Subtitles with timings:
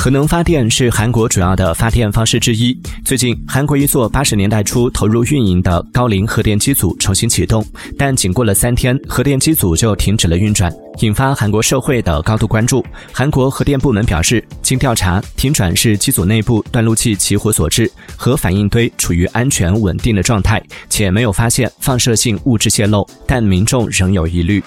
[0.00, 2.74] 核能发电是韩国主要的发电方式之一。
[3.04, 7.62] 最近韩国一座八十年代初投入运营的高龄核电机组重新启动
[7.98, 12.82] 但仅过了三天核电机组就停止了运转引发韩国社会的高度关注。
[13.12, 24.64] 韩国核电部门表示经调查停转是机组内部断路器起火所致核反应堆处于安全稳定的状态且没有发现放射性物质泄漏但民众仍有疑虑。